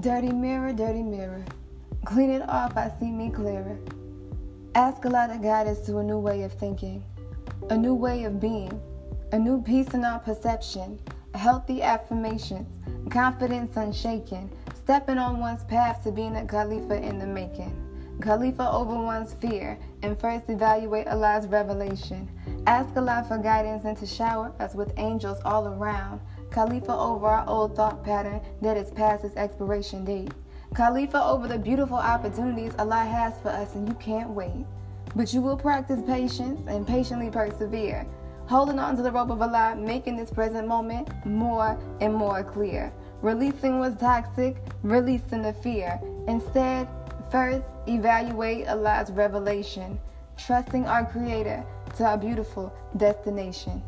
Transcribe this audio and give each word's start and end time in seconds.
Dirty 0.00 0.30
mirror, 0.30 0.72
dirty 0.72 1.02
mirror. 1.02 1.44
Clean 2.04 2.30
it 2.30 2.48
off, 2.48 2.76
I 2.76 2.92
see 3.00 3.10
me 3.10 3.30
clearer. 3.30 3.76
Ask 4.76 5.04
Allah 5.04 5.28
for 5.32 5.42
guidance 5.42 5.80
to 5.86 5.98
a 5.98 6.04
new 6.04 6.18
way 6.18 6.42
of 6.44 6.52
thinking, 6.52 7.02
a 7.70 7.76
new 7.76 7.94
way 7.94 8.22
of 8.22 8.38
being, 8.38 8.80
a 9.32 9.38
new 9.38 9.60
peace 9.60 9.94
in 9.94 10.04
our 10.04 10.20
perception, 10.20 11.00
healthy 11.34 11.82
affirmations, 11.82 12.68
confidence 13.10 13.76
unshaken, 13.76 14.48
stepping 14.76 15.18
on 15.18 15.40
one's 15.40 15.64
path 15.64 16.04
to 16.04 16.12
being 16.12 16.36
a 16.36 16.46
Khalifa 16.46 17.02
in 17.02 17.18
the 17.18 17.26
making. 17.26 17.74
Khalifa 18.20 18.70
over 18.70 18.94
one's 18.94 19.34
fear, 19.34 19.76
and 20.02 20.20
first 20.20 20.48
evaluate 20.48 21.08
Allah's 21.08 21.48
revelation. 21.48 22.28
Ask 22.68 22.94
Allah 22.98 23.24
for 23.26 23.38
guidance 23.38 23.86
and 23.86 23.96
to 23.96 24.04
shower 24.04 24.52
us 24.60 24.74
with 24.74 24.92
angels 24.98 25.38
all 25.46 25.68
around. 25.68 26.20
Khalifa 26.50 26.92
over 26.92 27.26
our 27.26 27.48
old 27.48 27.74
thought 27.74 28.04
pattern 28.04 28.42
that 28.60 28.76
is 28.76 28.90
past 28.90 29.24
its 29.24 29.34
expiration 29.36 30.04
date. 30.04 30.34
Khalifa 30.74 31.24
over 31.24 31.48
the 31.48 31.58
beautiful 31.58 31.96
opportunities 31.96 32.74
Allah 32.78 33.06
has 33.06 33.32
for 33.40 33.48
us, 33.48 33.74
and 33.74 33.88
you 33.88 33.94
can't 33.94 34.28
wait. 34.28 34.66
But 35.16 35.32
you 35.32 35.40
will 35.40 35.56
practice 35.56 36.02
patience 36.06 36.60
and 36.68 36.86
patiently 36.86 37.30
persevere, 37.30 38.06
holding 38.46 38.78
on 38.78 38.96
to 38.96 39.02
the 39.02 39.12
rope 39.12 39.30
of 39.30 39.40
Allah, 39.40 39.74
making 39.74 40.16
this 40.16 40.30
present 40.30 40.68
moment 40.68 41.08
more 41.24 41.80
and 42.02 42.12
more 42.12 42.44
clear. 42.44 42.92
Releasing 43.22 43.78
what's 43.78 43.98
toxic, 43.98 44.58
releasing 44.82 45.40
the 45.40 45.54
fear. 45.54 45.98
Instead, 46.26 46.86
First, 47.30 47.66
evaluate 47.86 48.68
Allah's 48.68 49.10
revelation, 49.10 50.00
trusting 50.38 50.86
our 50.86 51.04
Creator 51.04 51.62
to 51.96 52.04
our 52.04 52.18
beautiful 52.18 52.72
destination. 52.96 53.82